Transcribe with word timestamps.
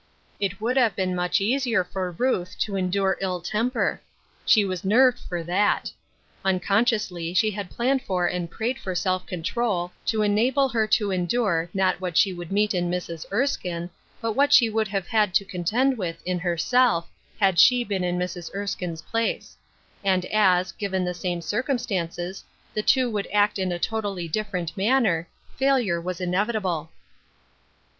It 0.39 0.59
would 0.59 0.77
have 0.77 0.95
been 0.95 1.13
much 1.15 1.39
easier 1.39 1.83
for 1.83 2.09
Ruth 2.09 2.57
to 2.61 2.75
endure 2.75 3.19
ill 3.21 3.39
temper. 3.39 4.01
She 4.47 4.65
was 4.65 4.83
nerved 4.83 5.19
for 5.19 5.43
that. 5.43 5.91
Unconsciously 6.43 7.35
she 7.35 7.51
had 7.51 7.69
planned 7.69 8.01
for 8.01 8.25
and 8.25 8.49
I 8.49 8.57
xayed 8.57 8.79
for 8.79 8.95
self 8.95 9.27
control, 9.27 9.91
to 10.07 10.23
enable 10.23 10.69
her 10.69 10.87
to 10.87 11.11
endure, 11.11 11.69
not 11.71 12.01
what 12.01 12.17
she 12.17 12.33
would 12.33 12.51
meet 12.51 12.73
in 12.73 12.89
Mrs. 12.89 13.31
Erskine, 13.31 13.91
but 14.19 14.31
what 14.31 14.51
she 14.51 14.71
would 14.71 14.87
have 14.87 15.05
had 15.05 15.35
to 15.35 15.45
contend 15.45 15.99
with 15.99 16.19
in 16.25 16.39
herself, 16.39 17.07
had 17.39 17.59
she 17.59 17.83
been 17.83 18.03
in 18.03 18.17
Mrs. 18.17 18.51
Erskine's 18.55 19.03
place; 19.03 19.55
and 20.03 20.25
as, 20.33 20.71
given 20.71 21.05
the 21.05 21.13
same 21.13 21.41
circumstances, 21.41 22.43
the 22.73 22.81
two 22.81 23.07
would 23.07 23.27
act 23.31 23.59
in 23.59 23.71
a 23.71 23.77
totally 23.77 24.27
different 24.27 24.71
m 24.75 24.83
^nner, 25.03 25.25
failure 25.57 26.01
was 26.01 26.19
inevitable. 26.19 26.89